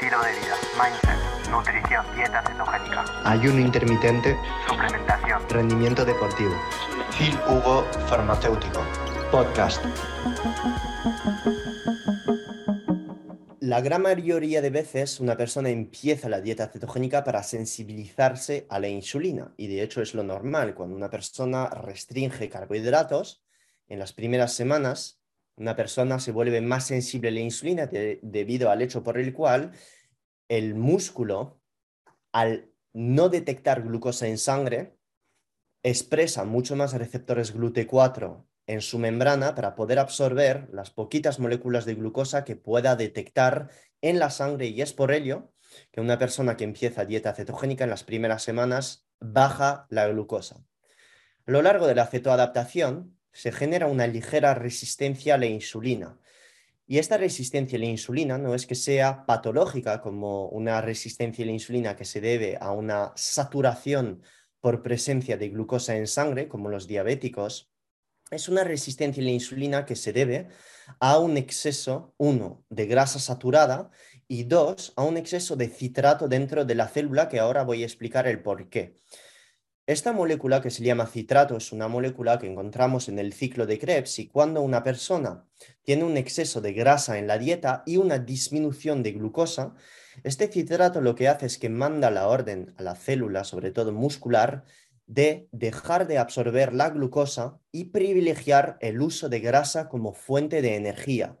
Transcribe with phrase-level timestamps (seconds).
[0.00, 4.36] estilo de vida, mindset, nutrición, dieta cetogénica, ayuno intermitente,
[4.68, 6.52] suplementación, rendimiento deportivo.
[7.18, 8.80] Phil Hugo Farmacéutico.
[9.32, 9.84] Podcast.
[13.58, 18.86] La gran mayoría de veces una persona empieza la dieta cetogénica para sensibilizarse a la
[18.86, 20.76] insulina y de hecho es lo normal.
[20.76, 23.42] Cuando una persona restringe carbohidratos,
[23.88, 25.17] en las primeras semanas
[25.58, 29.72] una persona se vuelve más sensible a la insulina debido al hecho por el cual
[30.48, 31.60] el músculo,
[32.32, 34.96] al no detectar glucosa en sangre,
[35.82, 41.94] expresa mucho más receptores GLUT4 en su membrana para poder absorber las poquitas moléculas de
[41.94, 43.70] glucosa que pueda detectar
[44.00, 45.52] en la sangre y es por ello
[45.90, 50.64] que una persona que empieza dieta cetogénica en las primeras semanas baja la glucosa.
[51.46, 56.18] A lo largo de la cetoadaptación se genera una ligera resistencia a la insulina.
[56.88, 61.46] Y esta resistencia a la insulina no es que sea patológica como una resistencia a
[61.46, 64.24] la insulina que se debe a una saturación
[64.60, 67.70] por presencia de glucosa en sangre, como los diabéticos,
[68.32, 70.48] es una resistencia a la insulina que se debe
[70.98, 73.90] a un exceso, uno, de grasa saturada
[74.26, 77.86] y dos, a un exceso de citrato dentro de la célula, que ahora voy a
[77.86, 78.96] explicar el por qué.
[79.88, 83.78] Esta molécula que se llama citrato es una molécula que encontramos en el ciclo de
[83.78, 85.46] Krebs y cuando una persona
[85.82, 89.74] tiene un exceso de grasa en la dieta y una disminución de glucosa,
[90.24, 93.90] este citrato lo que hace es que manda la orden a la célula, sobre todo
[93.90, 94.66] muscular,
[95.06, 100.76] de dejar de absorber la glucosa y privilegiar el uso de grasa como fuente de
[100.76, 101.38] energía.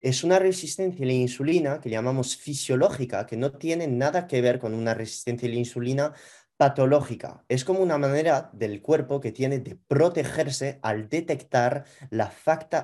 [0.00, 4.58] Es una resistencia a la insulina que llamamos fisiológica, que no tiene nada que ver
[4.58, 6.14] con una resistencia a la insulina
[6.56, 7.44] patológica.
[7.48, 12.32] Es como una manera del cuerpo que tiene de protegerse al detectar la,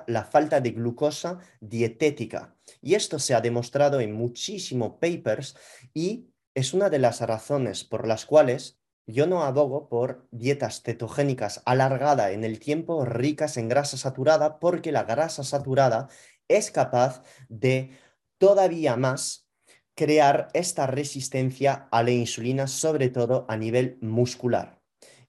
[0.07, 2.55] la falta de glucosa dietética.
[2.81, 5.57] Y esto se ha demostrado en muchísimos papers
[5.95, 11.63] y es una de las razones por las cuales yo no abogo por dietas cetogénicas
[11.65, 16.09] alargada en el tiempo, ricas en grasa saturada, porque la grasa saturada
[16.47, 17.91] es capaz de
[18.39, 19.49] todavía más
[19.95, 24.81] crear esta resistencia a la insulina, sobre todo a nivel muscular.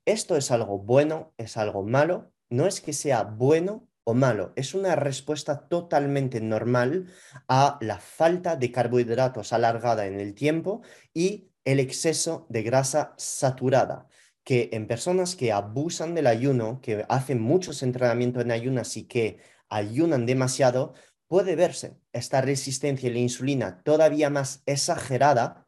[0.05, 4.73] Esto es algo bueno, es algo malo, no es que sea bueno o malo, es
[4.73, 7.07] una respuesta totalmente normal
[7.47, 10.81] a la falta de carbohidratos alargada en el tiempo
[11.13, 14.07] y el exceso de grasa saturada,
[14.43, 19.39] que en personas que abusan del ayuno, que hacen muchos entrenamientos en ayunas y que
[19.69, 20.93] ayunan demasiado,
[21.33, 25.67] puede verse esta resistencia a la insulina todavía más exagerada,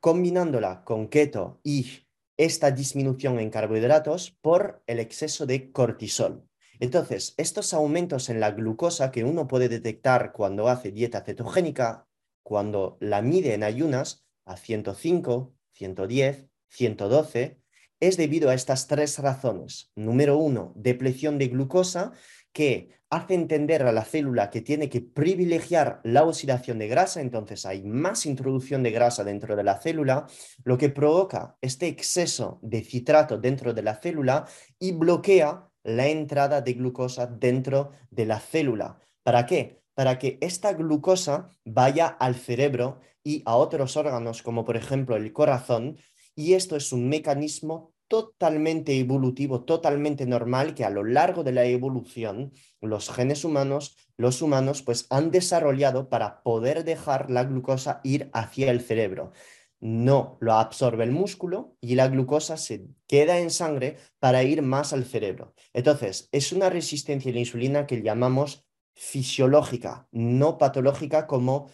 [0.00, 2.06] combinándola con keto y
[2.38, 6.48] esta disminución en carbohidratos por el exceso de cortisol.
[6.80, 12.08] Entonces, estos aumentos en la glucosa que uno puede detectar cuando hace dieta cetogénica,
[12.42, 17.60] cuando la mide en ayunas a 105, 110, 112,
[18.00, 19.92] es debido a estas tres razones.
[19.94, 22.12] Número uno, depleción de glucosa,
[22.54, 27.64] que hace entender a la célula que tiene que privilegiar la oxidación de grasa, entonces
[27.64, 30.26] hay más introducción de grasa dentro de la célula,
[30.64, 34.46] lo que provoca este exceso de citrato dentro de la célula
[34.78, 38.98] y bloquea la entrada de glucosa dentro de la célula.
[39.22, 39.82] ¿Para qué?
[39.94, 45.32] Para que esta glucosa vaya al cerebro y a otros órganos, como por ejemplo el
[45.32, 45.96] corazón,
[46.34, 51.64] y esto es un mecanismo totalmente evolutivo, totalmente normal, que a lo largo de la
[51.64, 58.30] evolución los genes humanos, los humanos, pues han desarrollado para poder dejar la glucosa ir
[58.32, 59.32] hacia el cerebro.
[59.78, 64.92] No lo absorbe el músculo y la glucosa se queda en sangre para ir más
[64.92, 65.54] al cerebro.
[65.74, 71.70] Entonces, es una resistencia a la insulina que llamamos fisiológica, no patológica como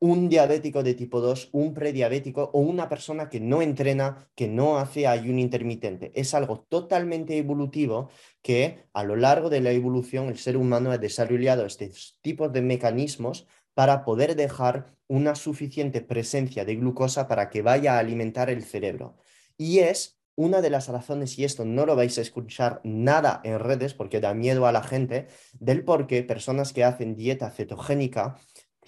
[0.00, 4.78] un diabético de tipo 2, un prediabético o una persona que no entrena, que no
[4.78, 6.12] hace ayuno intermitente.
[6.14, 8.10] Es algo totalmente evolutivo
[8.42, 12.62] que a lo largo de la evolución el ser humano ha desarrollado estos tipos de
[12.62, 18.62] mecanismos para poder dejar una suficiente presencia de glucosa para que vaya a alimentar el
[18.62, 19.16] cerebro.
[19.56, 23.58] Y es una de las razones, y esto no lo vais a escuchar nada en
[23.58, 25.26] redes porque da miedo a la gente,
[25.58, 28.36] del por qué personas que hacen dieta cetogénica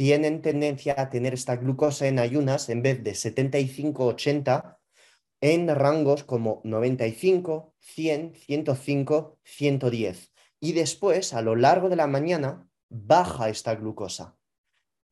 [0.01, 4.79] tienen tendencia a tener esta glucosa en ayunas en vez de 75-80
[5.43, 10.33] en rangos como 95, 100, 105, 110.
[10.59, 14.39] Y después, a lo largo de la mañana, baja esta glucosa.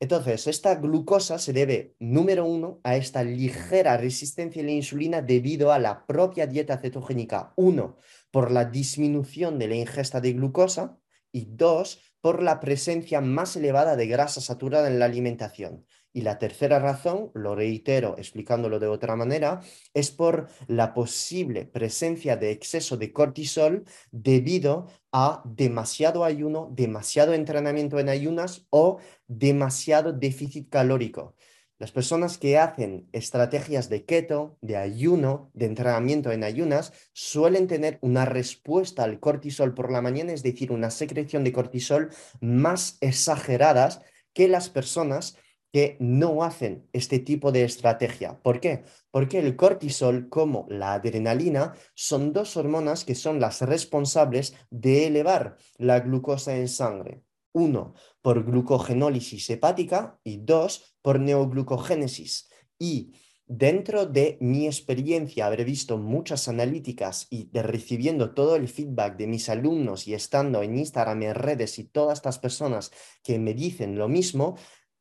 [0.01, 5.71] Entonces, esta glucosa se debe, número uno, a esta ligera resistencia a la insulina debido
[5.71, 7.53] a la propia dieta cetogénica.
[7.57, 7.99] Uno,
[8.31, 10.99] por la disminución de la ingesta de glucosa
[11.31, 15.87] y dos, por la presencia más elevada de grasa saturada en la alimentación.
[16.13, 19.61] Y la tercera razón, lo reitero explicándolo de otra manera,
[19.95, 27.99] es por la posible presencia de exceso de cortisol debido a demasiado ayuno, demasiado entrenamiento
[27.99, 31.37] en ayunas o demasiado déficit calórico.
[31.79, 37.99] Las personas que hacen estrategias de keto, de ayuno, de entrenamiento en ayunas, suelen tener
[38.03, 42.11] una respuesta al cortisol por la mañana, es decir, una secreción de cortisol
[42.41, 44.03] más exageradas
[44.33, 45.37] que las personas
[45.73, 48.41] que no hacen este tipo de estrategia.
[48.43, 48.83] ¿Por qué?
[49.13, 55.57] Porque el cortisol como la adrenalina son dos hormonas que son las responsables de elevar
[55.77, 57.23] la glucosa en sangre.
[57.53, 62.49] Uno, por glucogenólisis hepática y dos, por neoglucogénesis.
[62.79, 63.13] Y
[63.47, 69.27] dentro de mi experiencia, haber visto muchas analíticas y de recibiendo todo el feedback de
[69.27, 72.91] mis alumnos y estando en Instagram, en redes y todas estas personas
[73.23, 74.57] que me dicen lo mismo,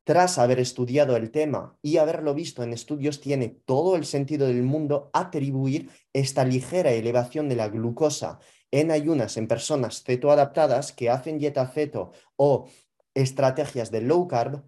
[0.05, 4.63] tras haber estudiado el tema y haberlo visto en estudios, tiene todo el sentido del
[4.63, 8.39] mundo atribuir esta ligera elevación de la glucosa
[8.71, 12.67] en ayunas en personas cetoadaptadas que hacen dieta ceto o
[13.13, 14.63] estrategias de low carb.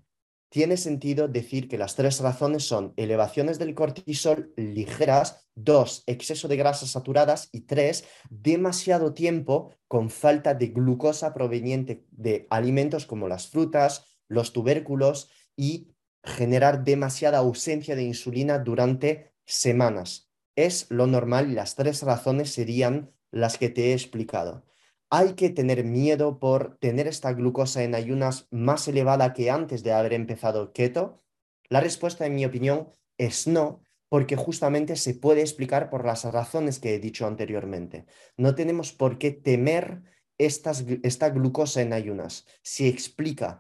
[0.51, 6.57] Tiene sentido decir que las tres razones son elevaciones del cortisol ligeras, dos, exceso de
[6.57, 13.47] grasas saturadas y tres, demasiado tiempo con falta de glucosa proveniente de alimentos como las
[13.47, 15.91] frutas, los tubérculos y
[16.23, 20.31] generar demasiada ausencia de insulina durante semanas.
[20.55, 24.65] Es lo normal y las tres razones serían las que te he explicado.
[25.09, 29.91] ¿Hay que tener miedo por tener esta glucosa en ayunas más elevada que antes de
[29.93, 31.23] haber empezado keto?
[31.67, 36.79] La respuesta, en mi opinión, es no, porque justamente se puede explicar por las razones
[36.79, 38.05] que he dicho anteriormente.
[38.37, 40.03] No tenemos por qué temer
[40.37, 42.45] esta glucosa en ayunas.
[42.61, 43.59] Se explica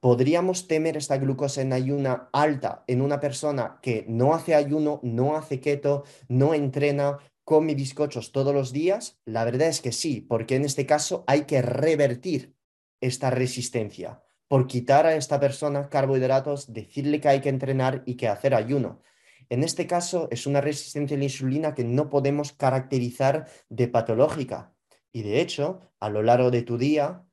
[0.00, 5.36] ¿Podríamos temer esta glucosa en ayuna alta en una persona que no hace ayuno, no
[5.36, 7.18] hace keto, no entrena,
[7.48, 9.18] come bizcochos todos los días?
[9.24, 12.54] La verdad es que sí, porque en este caso hay que revertir
[13.00, 18.28] esta resistencia por quitar a esta persona carbohidratos, decirle que hay que entrenar y que
[18.28, 19.00] hacer ayuno.
[19.48, 24.74] En este caso es una resistencia a la insulina que no podemos caracterizar de patológica.
[25.10, 27.24] Y de hecho, a lo largo de tu día,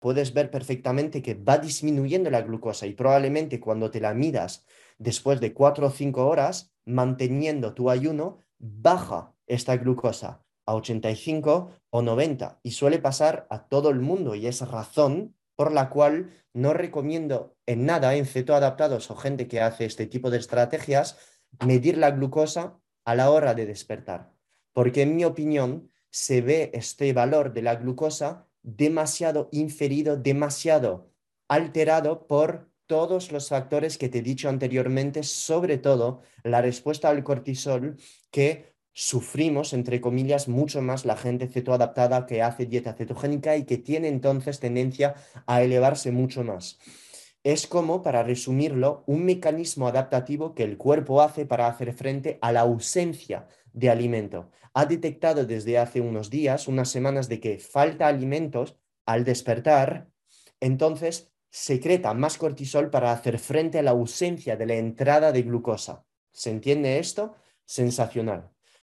[0.00, 4.66] puedes ver perfectamente que va disminuyendo la glucosa y probablemente cuando te la midas
[4.98, 12.02] después de cuatro o cinco horas, manteniendo tu ayuno, baja esta glucosa a 85 o
[12.02, 16.72] 90 y suele pasar a todo el mundo y es razón por la cual no
[16.72, 21.18] recomiendo en nada en cetoadaptados o gente que hace este tipo de estrategias
[21.66, 24.32] medir la glucosa a la hora de despertar,
[24.72, 31.10] porque en mi opinión se ve este valor de la glucosa demasiado inferido, demasiado
[31.48, 37.22] alterado por todos los factores que te he dicho anteriormente, sobre todo la respuesta al
[37.22, 37.96] cortisol
[38.32, 43.78] que sufrimos, entre comillas, mucho más la gente cetoadaptada que hace dieta cetogénica y que
[43.78, 45.14] tiene entonces tendencia
[45.46, 46.80] a elevarse mucho más.
[47.44, 52.50] Es como, para resumirlo, un mecanismo adaptativo que el cuerpo hace para hacer frente a
[52.50, 54.50] la ausencia de alimento.
[54.74, 58.76] Ha detectado desde hace unos días, unas semanas, de que falta alimentos
[59.06, 60.08] al despertar,
[60.60, 66.04] entonces secreta más cortisol para hacer frente a la ausencia de la entrada de glucosa.
[66.30, 67.36] ¿Se entiende esto?
[67.64, 68.50] Sensacional.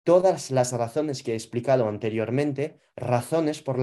[0.04, 3.78] Todas las razones que he explicado anteriormente, razones por,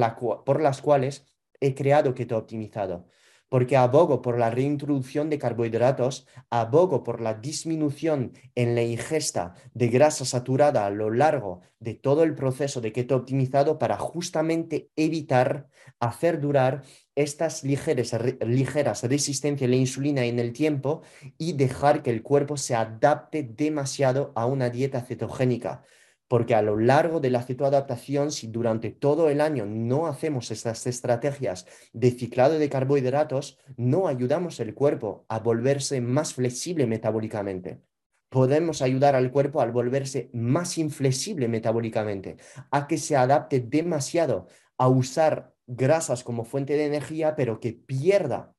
[0.44, 1.26] por las cuales
[1.60, 3.06] he creado Keto Optimizado
[3.48, 9.88] porque abogo por la reintroducción de carbohidratos, abogo por la disminución en la ingesta de
[9.88, 15.68] grasa saturada a lo largo de todo el proceso de keto optimizado para justamente evitar
[16.00, 16.82] hacer durar
[17.14, 21.02] estas ligeras, ligeras resistencias a la insulina en el tiempo
[21.38, 25.82] y dejar que el cuerpo se adapte demasiado a una dieta cetogénica
[26.28, 30.86] porque a lo largo de la cetoadaptación, si durante todo el año no hacemos estas
[30.86, 37.80] estrategias de ciclado de carbohidratos, no ayudamos al cuerpo a volverse más flexible metabólicamente.
[38.28, 42.36] Podemos ayudar al cuerpo a volverse más inflexible metabólicamente,
[42.70, 48.54] a que se adapte demasiado a usar grasas como fuente de energía, pero que pierda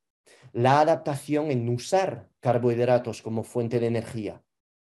[0.54, 4.42] la adaptación en usar carbohidratos como fuente de energía,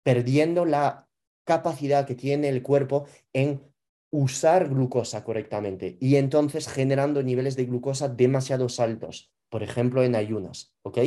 [0.03, 1.06] perdiendo la
[1.47, 3.63] capacidad que tiene el cuerpo en
[4.11, 10.75] usar glucosa correctamente y entonces generando niveles de glucosa demasiado altos, por ejemplo en ayunas,
[10.83, 10.99] ¿ok?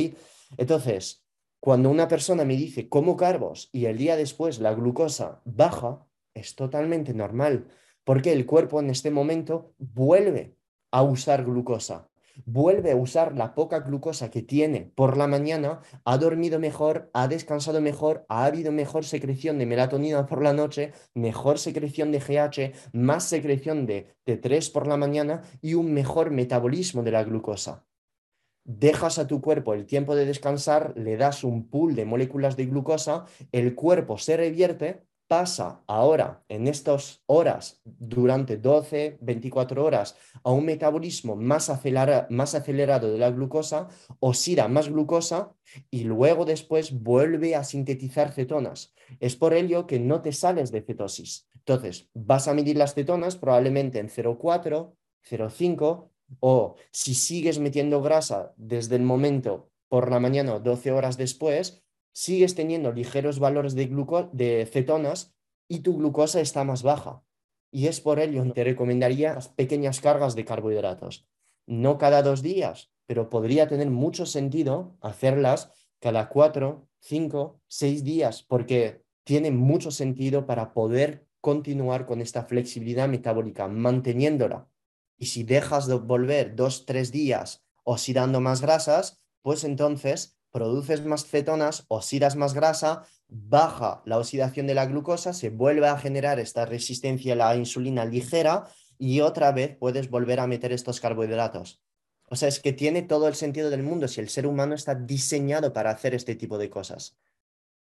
[0.56, 1.24] Entonces,
[1.60, 6.54] cuando una persona me dice como carbos y el día después la glucosa baja, es
[6.54, 7.66] totalmente normal,
[8.04, 10.56] porque el cuerpo en este momento vuelve
[10.90, 12.09] a usar glucosa.
[12.44, 17.28] Vuelve a usar la poca glucosa que tiene por la mañana, ha dormido mejor, ha
[17.28, 22.90] descansado mejor, ha habido mejor secreción de melatonina por la noche, mejor secreción de GH,
[22.92, 27.86] más secreción de T3 por la mañana y un mejor metabolismo de la glucosa.
[28.64, 32.66] Dejas a tu cuerpo el tiempo de descansar, le das un pool de moléculas de
[32.66, 40.50] glucosa, el cuerpo se revierte pasa ahora en estas horas, durante 12, 24 horas, a
[40.50, 41.70] un metabolismo más,
[42.30, 43.86] más acelerado de la glucosa,
[44.18, 45.54] oxida más glucosa
[45.88, 48.92] y luego después vuelve a sintetizar cetonas.
[49.20, 51.48] Es por ello que no te sales de cetosis.
[51.54, 54.96] Entonces, vas a medir las cetonas probablemente en 0,4,
[55.30, 56.10] 0,5
[56.40, 61.79] o si sigues metiendo grasa desde el momento por la mañana o 12 horas después,
[62.12, 63.86] sigues teniendo ligeros valores de,
[64.32, 65.34] de cetonas
[65.68, 67.22] y tu glucosa está más baja.
[67.70, 71.28] Y es por ello te recomendaría pequeñas cargas de carbohidratos.
[71.66, 78.42] No cada dos días, pero podría tener mucho sentido hacerlas cada cuatro, cinco, seis días,
[78.42, 84.68] porque tiene mucho sentido para poder continuar con esta flexibilidad metabólica, manteniéndola.
[85.16, 91.26] Y si dejas de volver dos, tres días oxidando más grasas, pues entonces produces más
[91.26, 96.66] cetonas, oxidas más grasa, baja la oxidación de la glucosa, se vuelve a generar esta
[96.66, 101.80] resistencia a la insulina ligera y otra vez puedes volver a meter estos carbohidratos.
[102.28, 104.94] O sea, es que tiene todo el sentido del mundo si el ser humano está
[104.94, 107.16] diseñado para hacer este tipo de cosas.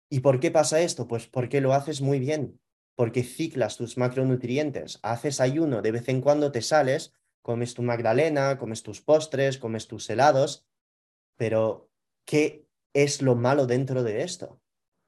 [0.10, 1.08] ¿Y por qué pasa esto?
[1.08, 2.60] Pues porque lo haces muy bien,
[2.96, 8.58] porque ciclas tus macronutrientes, haces ayuno, de vez en cuando te sales, comes tu magdalena,
[8.58, 10.66] comes tus postres, comes tus helados,
[11.38, 11.90] pero
[12.26, 14.62] ¿qué es lo malo dentro de esto?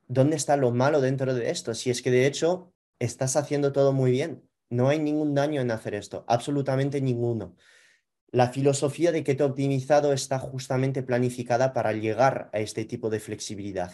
[0.08, 1.74] ¿Dónde está lo malo dentro de esto?
[1.74, 4.48] Si es que de hecho estás haciendo todo muy bien.
[4.70, 7.56] No hay ningún daño en hacer esto, absolutamente ninguno.
[8.32, 13.92] La filosofía de keto optimizado está justamente planificada para llegar a este tipo de flexibilidad.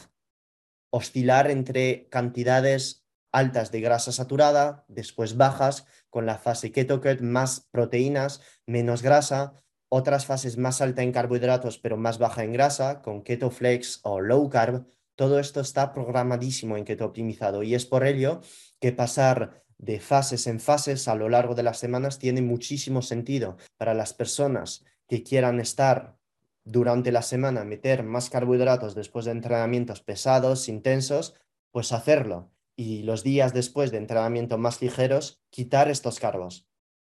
[0.89, 8.41] Oscilar entre cantidades altas de grasa saturada, después bajas, con la fase keto más proteínas,
[8.65, 9.53] menos grasa,
[9.95, 14.21] otras fases más alta en carbohidratos pero más baja en grasa, con keto flex o
[14.21, 17.61] low carb, todo esto está programadísimo en keto optimizado.
[17.61, 18.41] Y es por ello
[18.79, 23.57] que pasar de fases en fases a lo largo de las semanas tiene muchísimo sentido.
[23.77, 26.17] Para las personas que quieran estar
[26.63, 31.35] durante la semana, meter más carbohidratos después de entrenamientos pesados, intensos,
[31.69, 32.51] pues hacerlo.
[32.75, 36.67] Y los días después de entrenamiento más ligeros, quitar estos carbos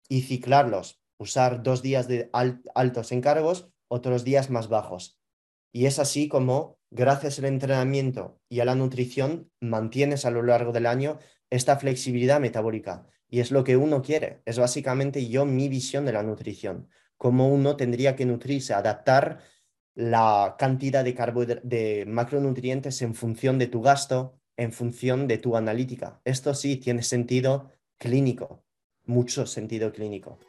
[0.08, 5.20] y ciclarlos usar dos días de altos encargos, otros días más bajos.
[5.72, 10.72] Y es así como, gracias al entrenamiento y a la nutrición, mantienes a lo largo
[10.72, 11.20] del año
[11.50, 13.08] esta flexibilidad metabólica.
[13.30, 14.42] Y es lo que uno quiere.
[14.46, 16.88] Es básicamente yo mi visión de la nutrición.
[17.18, 19.40] Cómo uno tendría que nutrirse, adaptar
[19.96, 26.22] la cantidad de, de macronutrientes en función de tu gasto, en función de tu analítica.
[26.24, 28.64] Esto sí tiene sentido clínico,
[29.06, 30.40] mucho sentido clínico.